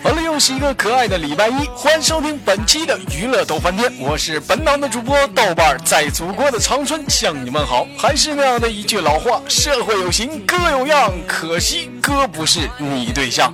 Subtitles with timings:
[0.00, 7.84] 好了，又是一个可爱的礼拜一，欢迎收听本期的娱乐逗翻天，我是本档的主播豆瓣，在祖国的长春向你们好。
[7.98, 13.52] 还是那样的一句老话，社会有型哥有样，可惜哥不是你对象。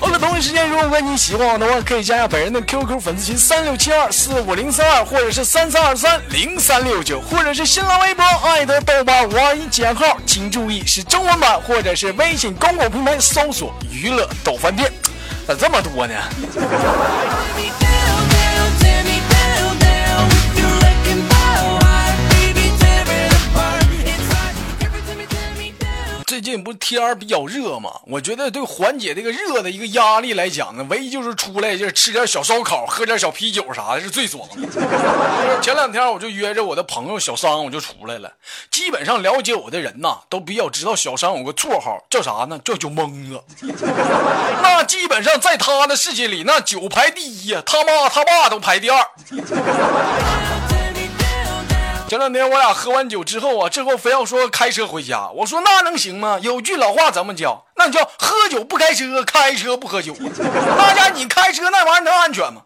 [0.00, 14.92] 好了，同一时间，如果你喜欢我的话，可以加下本人的 QQ 粉丝群三六七二四五零三二，或者是三三二三零三六九，或者是新浪微博爱的豆瓣五二一减号，请注意是中文版，或者是微信公共平台搜索娱乐豆饭店。
[15.46, 16.14] 咋这么多呢？
[26.38, 27.90] 最近不是天儿比较热嘛？
[28.06, 34.62] 我觉得对缓解这个热的一个压力来讲呢，唯一就是出来就是吃点小烧烤，喝点小啤酒啥的是最爽的。
[35.60, 38.32] 前两天我就约着我的朋友小桑，我就出来了。
[38.70, 42.60] 基本上了解我的人呐，都比较知道小桑有个绰号叫啥呢？
[42.64, 43.42] 叫酒蒙子。
[44.62, 49.04] 那基本上在他的世界里，那酒排第一呀，他妈他爸都排第二。
[52.08, 56.38] 前两天我俩喝完酒之后啊，这货非要说开车回家，我说那能行吗？
[56.40, 57.60] 有句老话怎么讲？
[57.76, 60.16] 那叫喝酒不开车，开车不喝酒。
[60.78, 62.62] 大家你开车那玩意儿能安全吗？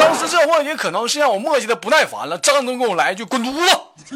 [0.00, 3.52] 当时这货也可能是让我磨叽的不耐烦了，张嘴跟我来一句滚犊
[4.08, 4.14] 子，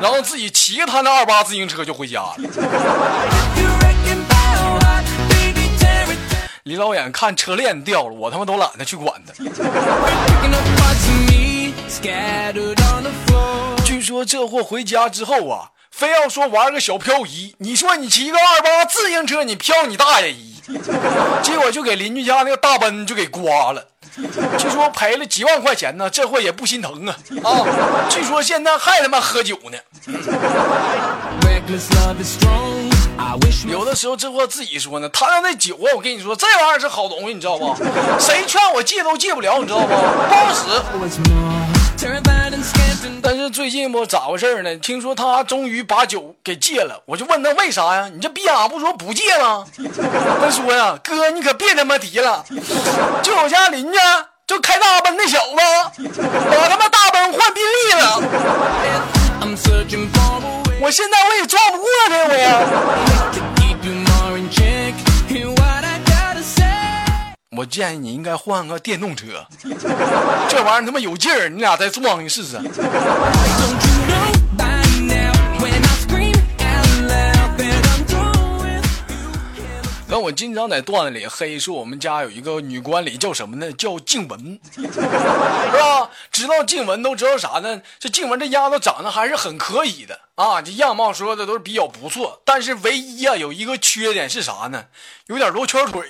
[0.00, 2.36] 然后自己骑他那二八自行车就回家了。
[6.62, 9.34] 李老远看车链掉了，我他妈都懒得去管他。
[13.84, 17.54] 据说这货回家之后啊，非要说玩个小漂移。
[17.58, 20.56] 你说你骑个二八自行车，你漂你大爷移，
[21.42, 23.86] 结果就给邻居家那个大奔就给刮了。
[24.58, 28.06] 据说赔了几万块钱呢，这货也不心疼啊啊！
[28.08, 29.78] 据说现在还他妈喝酒呢。
[33.68, 37.74] 有的时候这货自己说呢，他那那酒啊，我跟你说，这玩意儿是好东西，你知道不？
[38.20, 39.86] 谁劝我戒都戒不了，你知道不？
[39.88, 41.73] 不好使。
[43.22, 44.76] 但是最近不咋回事呢？
[44.76, 48.10] 听说他终于把酒给戒了，我就问他为啥呀？
[48.12, 49.64] 你这逼样不说不戒吗？
[50.40, 52.44] 他说呀，哥你可别他妈提了，
[53.22, 53.98] 就我家邻居
[54.46, 55.56] 就开大奔那小子，
[56.50, 58.20] 把他妈大奔换宾利了，
[60.80, 63.53] 我现在我也撞不过他我呀。
[67.56, 69.46] 我建议你应该换个电动车，
[70.48, 72.58] 这玩意儿他妈有劲儿，你俩再撞一试试。
[80.14, 83.72] 那我经常在段子里黑说我们家有一个女管理叫什么呢？
[83.72, 86.08] 叫静雯， 是吧？
[86.30, 87.82] 知道静雯都知道啥呢？
[87.98, 92.40] 这静雯这丫头长得还是很可以的啊，这样貌说的都是比较不错。
[92.44, 94.84] 但是唯一啊有一个缺点是啥呢？
[95.26, 96.08] 有点罗圈腿。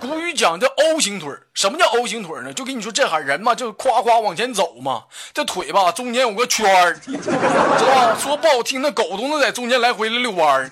[0.00, 2.52] 古语讲叫 O 型腿，什么叫 O 型腿呢？
[2.52, 8.16] 就跟你说这哈人嘛，就夸夸往前走嘛，这腿吧中间有个圈儿，知道吧？
[8.18, 10.68] 说不好听，那狗都能在中间来回的遛弯儿。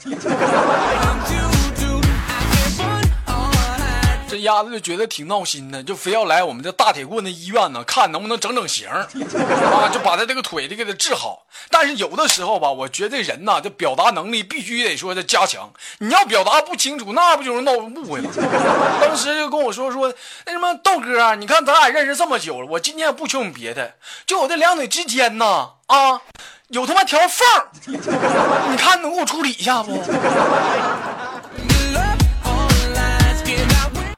[4.45, 11.43] 丫子就觉得挺闹心的，就非要来我们这大铁棍的医院呢，看能不能整整形 啊，就把他这个腿就给他治好。
[11.71, 15.73] 但是有的时候吧，我觉得人呐，这表达能力必须得说的加强。
[15.99, 18.31] 你要表达不清楚，那不就是闹误会吗？
[19.01, 20.13] 当时就跟我说说，
[20.47, 23.95] 那什么豆哥，你看咱俩认识这么久了，我今天不求你别的，
[24.27, 26.21] 就我这两腿之间呐，啊，
[26.69, 27.47] 有他妈条缝
[28.71, 29.93] 你看能给我处理一下不？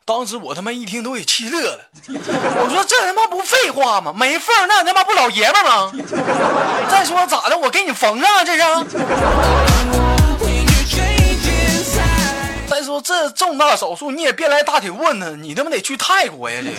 [0.06, 1.80] 当时我他妈一听都给气乐了，
[2.14, 4.12] 我说这他妈不废话吗？
[4.16, 5.90] 没缝那他妈不老爷们吗？
[6.88, 7.58] 再说咋的？
[7.58, 8.62] 我给你缝上啊，这是。
[12.70, 16.70] 再说这重大手术你也别来大铁棍呢，你他妈得去泰国呀，这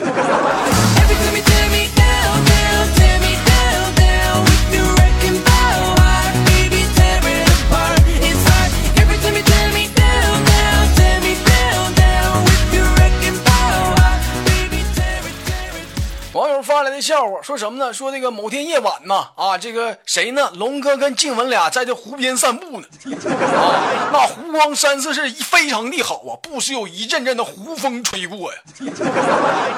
[17.07, 17.93] 笑话，说什么呢？
[17.93, 20.51] 说这个某天夜晚呐，啊，这个谁呢？
[20.55, 28.59] 龙哥跟静雯俩在这湖边散步呢，啊，那湖光山色是非常的好啊，不时有一阵阵的湖风吹过呀，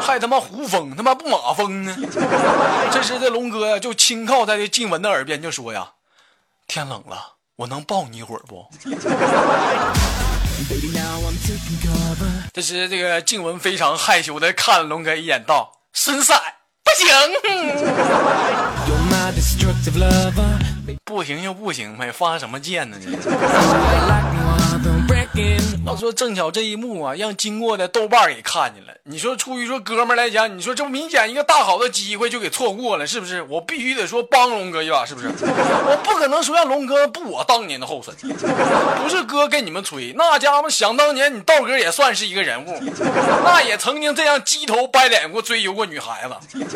[0.01, 1.95] 还他妈湖风，他妈不马风呢。
[2.91, 5.91] 这时这龙哥呀，就轻靠在这静雯的耳边就说呀
[6.65, 8.65] ：“天冷了，我能抱你一会儿不？”
[12.51, 15.73] 这时这个静雯非常害羞的看了龙哥一眼，道。
[15.91, 16.58] 孙赛
[16.99, 17.07] 行，
[21.05, 22.97] 不行就不行呗，发什么贱呢？
[25.85, 28.93] 要说正巧这一幕啊，让经过的豆瓣给看见了。
[29.05, 33.41] 你说出于说哥们来讲，你说这不明显一个大好的机会就给错过了，是不是？
[33.43, 35.27] 我必须得说帮龙哥一把，是不是？
[35.33, 38.13] 我不可能说让龙哥步我当年的后尘。
[39.01, 42.79] 不是哥跟你们吹，那家伙想当年你道哥也算是一个人物，
[43.43, 46.67] 那也曾经这样鸡头掰脸过追求过女孩子。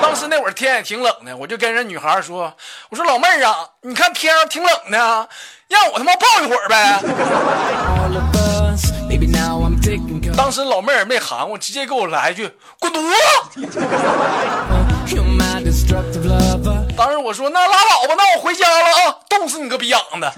[0.00, 2.54] 当时那会儿天也挺冷的，我就跟人女孩说
[2.88, 5.28] ：“我说老妹儿啊，你看天挺冷的。”
[5.68, 7.02] 让我他妈抱一会儿呗！
[10.36, 12.48] 当时老妹儿没含糊，直接给我来一句
[12.78, 13.06] “滚犊子”。
[16.96, 20.32] 当时我说：“那拉倒吧，那我回家了啊，冻死你个逼养的！”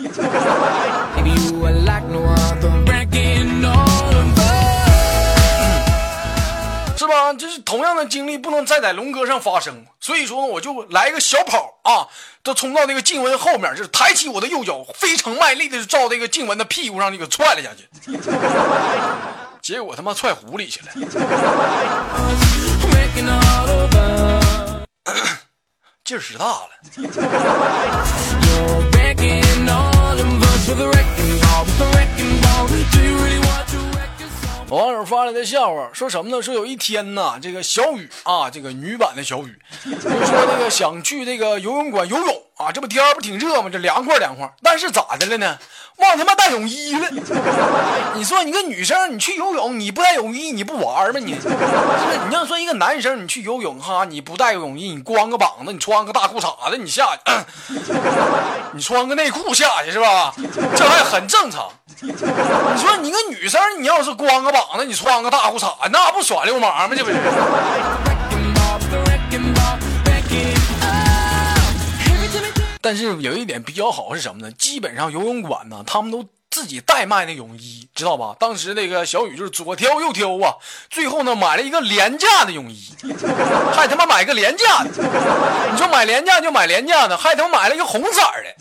[7.28, 7.38] 是吧？
[7.38, 12.08] 就是同样的经历不能再在龙哥上发生，所以说我就来一个小跑啊，
[12.42, 17.86] 就冲到那个静雯后面，就是抬起我的右脚，非常卖力的就照这个静雯的屁股上就给踹了下去，
[19.62, 20.86] 结果他妈踹湖里去了，
[26.04, 26.70] 劲儿使大了。
[34.70, 36.42] 网友发来的笑话说什么呢？
[36.42, 43.70] 说有一天呢，这个小雨啊，这个女版的小雨，就说那个想去这个游泳馆游泳啊，这不天不挺热吗？
[43.72, 45.58] 这凉快凉快，但是咋的了呢？
[45.98, 47.08] 忘他妈带泳衣了。
[48.14, 51.20] 你说你个女生，你去游泳你不带泳衣你不玩吗？
[51.20, 51.56] 你 是不是？
[52.28, 57.74] 你要说一个男生你去游泳哈，你不带泳衣，你光个膀子，你穿个大裤衩子，你下去，
[58.74, 60.34] 你穿个内裤下去是吧？
[60.76, 61.68] 这还很正常。
[62.00, 62.12] 你
[62.80, 66.94] 说你个女生，你要是光个膀子，你穿个大裤衩，那不耍流氓吗？
[66.96, 67.16] 这不是？
[72.88, 74.50] 但是有一点比较好是什么呢？
[74.52, 78.34] 基本上游泳馆呢，他们都自己代卖那泳衣，知道吧？
[78.40, 80.56] 当时那个小雨就是左挑右挑啊，
[80.88, 82.90] 最后呢买了一个廉价的泳衣，
[83.74, 84.88] 还他妈买个廉价的。
[85.70, 88.54] 你说买廉价就买廉价的，还他妈买了一个红色的。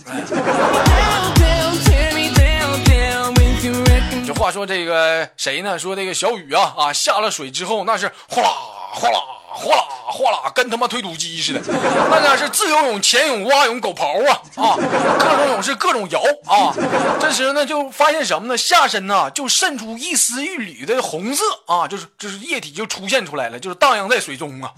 [4.25, 5.79] 这话说这个谁呢？
[5.79, 8.49] 说这个小雨啊啊，下了水之后那是哗啦
[8.91, 9.19] 哗啦
[9.57, 11.61] 哗啦哗啦，跟他妈推土机似的。
[12.09, 14.77] 那家是自由泳、潜泳、蛙泳、狗刨啊啊，
[15.19, 16.73] 各种泳是各种摇啊。
[17.19, 18.57] 这时呢就发现什么呢？
[18.57, 24.71] 下身呢就渗出一丝一缕的红色啊，就是就是液体就出现出来了，就是荡漾在水中啊。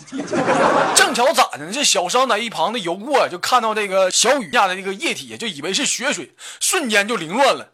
[0.95, 1.71] 正巧咋的呢？
[1.71, 7.67] 这小商在一旁的游过，就看到这个小雨下的这个液体，就以为是血水，瞬间就凌乱了。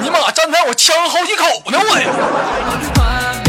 [0.00, 3.43] 尼玛，站台我呛好几口呢，我呀！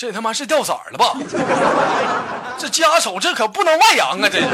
[0.00, 1.14] 这他妈是掉色了吧？
[2.56, 4.30] 这家丑这可不能外扬啊！
[4.32, 4.46] 这是。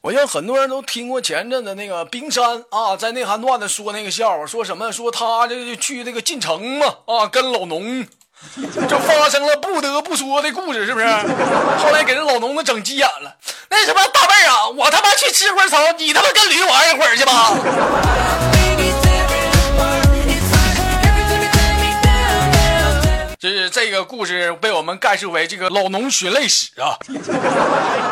[0.00, 8.06] 我想很多人都听过前阵子那个冰山啊，在内涵段子说那个笑话，说什么说他这个去那个进城嘛啊，跟老农
[8.88, 11.06] 就发生了不得不说的故事，是不是？
[11.06, 13.34] 后来给人老农子整急眼了。
[13.68, 18.59] 那什么大妹儿啊，我他妈去吃会草，你他妈跟驴玩一会儿去吧。
[23.40, 26.98] 这是这个故事被我们概述为这个老农血泪史啊。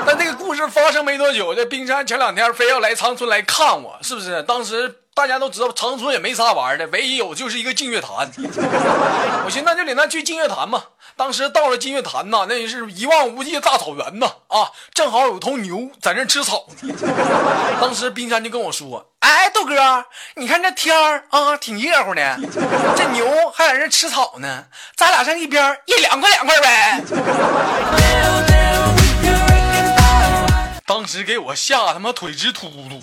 [0.07, 4.43] 但这个故事发生没多久，这冰山前两天非要来长春来看我，是不是？
[4.45, 8.31] 当时大家都知道长春也没啥玩的，唯一有就是一个净月潭。
[9.45, 10.83] 我寻思那就领他去净月潭吧。
[11.19, 16.65] 当时到了金月潭呐，那是一望无际的大草原呐，啊，正好有头牛在那吃草。
[17.83, 20.05] 当时冰山就跟我说：“哎，豆哥，
[20.37, 22.39] 你看这天儿啊，挺热乎的，
[22.97, 27.03] 这牛还在那吃草呢，咱俩上一边一凉快凉快呗。
[30.87, 33.03] ”当时给我吓他妈腿直突突，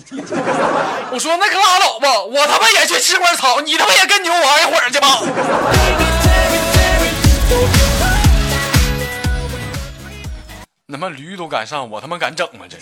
[1.12, 5.20] 我说那可拉倒吧，我他妈也去吃会草，你他妈也跟牛玩一会儿去吧。
[10.88, 12.64] 他妈驴都敢上，我他妈敢整吗？
[12.68, 12.78] 这。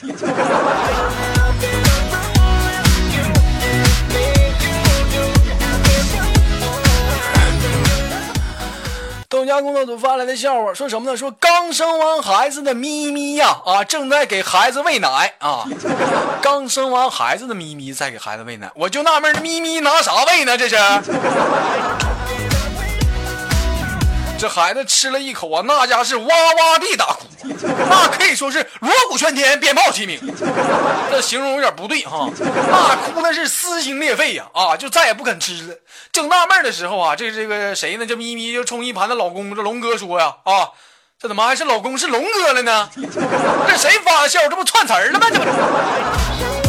[9.28, 11.16] 豆家工作组发来的笑话，说什么呢？
[11.16, 15.64] 说刚生完孩子的咪咪呀，啊，正在给孩子喂奶啊。
[16.40, 20.56] 刚生完孩子的咪咪在给孩子喂奶，我就纳闷，咪咪拿啥喂呢？
[20.56, 20.76] 这是。
[24.36, 27.24] 这孩子吃了一口啊，那家是哇哇地大哭，
[27.88, 30.20] 那可以说是锣鼓喧天，鞭炮齐鸣。
[31.10, 35.74] 这形容有点不对哈，那哭的是撕心裂肺呀啊，就再也不肯吃了。
[36.12, 38.04] 正纳闷的时候啊，这这个谁呢？
[38.04, 40.68] 这咪咪就冲一盘子老公，这龙哥说呀啊，
[41.18, 42.90] 这怎么还是老公是龙哥了呢？
[43.66, 44.40] 这谁发的笑？
[44.48, 45.26] 这不串词了吗？
[45.32, 46.63] 这不，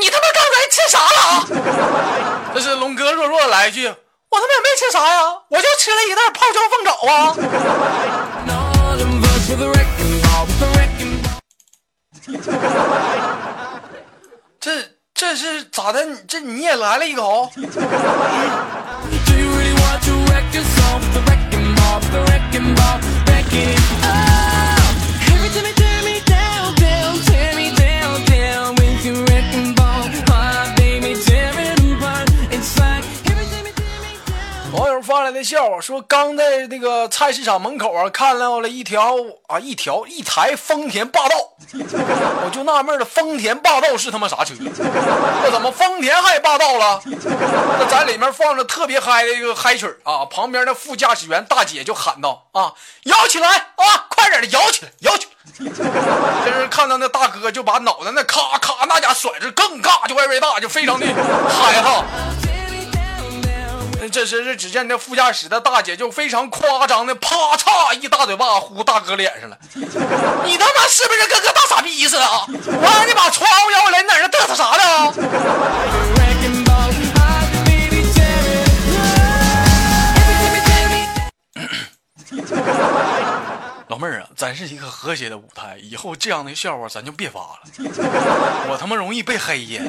[0.00, 1.46] 你他妈刚才吃啥了啊？
[2.54, 3.94] 这是龙哥弱弱的来一句：“我
[4.40, 7.36] 他妈也没吃啥呀，我就吃了一袋泡椒凤爪啊。
[14.60, 14.70] ”这
[15.14, 16.04] 这是咋的？
[16.28, 17.50] 这你也来了一口？
[35.42, 39.16] 笑话说，刚在那个菜市场门口啊，看到了一条
[39.48, 41.36] 啊一条一台丰田霸道，
[41.74, 44.54] 我就纳闷了，丰田霸道是他妈啥车？
[44.58, 47.02] 那怎么丰田还霸道了？
[47.04, 52.72] 那在里面放着特别嗨的一个嗨曲啊，旁边的副驾驶员大姐就喊道啊，
[53.04, 55.30] 摇起来啊，快点的摇起来，摇起来！
[56.44, 61.06] 这是看到那大哥就把脑袋那咔咔那家甩着更尬，就外边大，就非常的
[61.48, 62.04] 嗨哈。
[64.10, 72.44] 这时是只见那副驾驶的大姐就非常夸张的啪嚓一大嘴巴呼大哥脸上了， 你他妈是不是跟个大傻逼似的啊？
[72.48, 75.12] 我让你把窗户摇下来，你在那嘚瑟啥呢？
[83.88, 87.58] 老妹儿啊，咱是一个和谐的舞台，以后这样的笑话咱就别发了，
[88.70, 89.82] 我他妈容易被黑呀。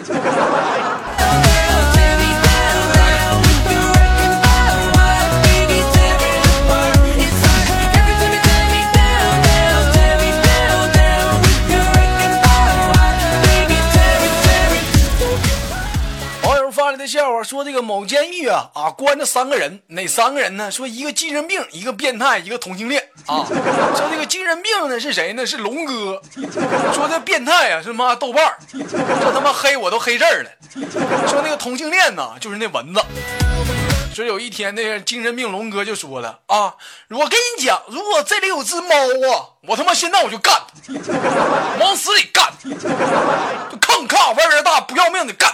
[17.52, 20.72] 说这个某监狱啊啊关着三个人，哪三个人呢？
[20.72, 23.44] 说一个精神病，一个变态，一个同性恋啊。
[23.46, 25.46] 说这个精神病呢是谁呢？
[25.46, 26.22] 是龙哥。
[26.94, 30.50] 说这变态啊是妈豆瓣儿，这他妈黑我都黑这儿了。
[31.28, 33.02] 说那个同性恋呢就是那蚊子。
[34.16, 36.76] 说有一天那个精神病龙哥就说了啊，
[37.10, 40.56] 我跟你讲，如果这里有只猫啊，我他妈现在我就干，
[41.82, 42.50] 往死里干，
[43.70, 45.52] 就坑咔味儿大，不要命的干。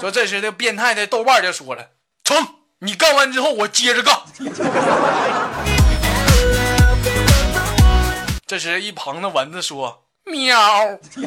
[0.00, 1.86] 说这时的变态的豆瓣就说了
[2.22, 2.36] ：“成，
[2.80, 4.14] 你干完之后我接着干。”
[8.46, 10.52] 这时一旁的蚊子说：“喵。”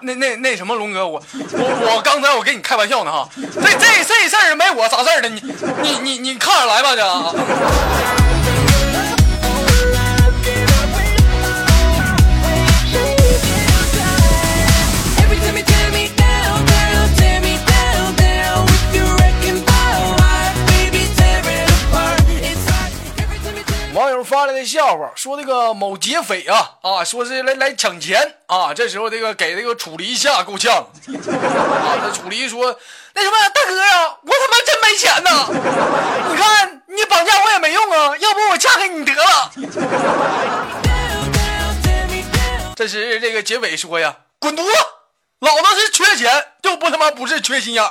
[0.00, 5.42] 那那那什么龙哥，我我我刚才我跟你开玩笑呢哈，这这这事儿没我啥事儿的，你
[5.82, 7.04] 你你你看着来吧这。
[24.24, 28.72] 发来的笑话说，这个某劫匪啊啊，说是来来抢钱啊。
[28.74, 30.86] 这时候，这个给这个楚离吓够呛啊。
[31.06, 32.78] 这楚离说
[33.14, 35.48] ：“那什么，大哥呀，我他妈真没钱呐！
[36.30, 39.50] 你看你绑架我也没用啊，要不我嫁给你得了。”
[42.76, 44.70] 这时，这个劫匪说呀：“滚犊子！
[45.40, 47.84] 老子是缺钱，又不他妈不是缺心眼。”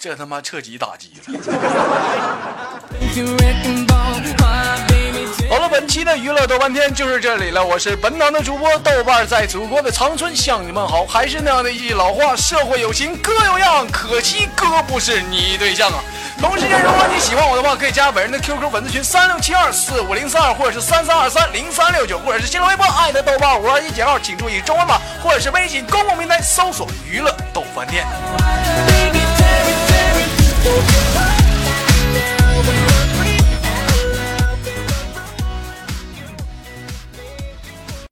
[0.00, 1.24] 这他妈彻底打击了。
[5.50, 7.62] 好了，本期的娱乐豆瓣天就是这里了。
[7.62, 11.04] 我是本档的主播豆瓣，在祖国的长春向你们好。
[11.04, 16.02] 还是那样的一句老话，社会有情哥有样，可惜哥不是你对象啊。
[16.40, 28.06] 同时间，如果你喜欢我的话，可以加本人的 QQ 粉丝群三六七二四五零三二，或者是三三二三零三六九，或者是新浪微博爱的豆瓣五二一减号，请注意中文码，或者是微信公共平台搜索娱乐豆饭店。
[30.62, 31.39] Don't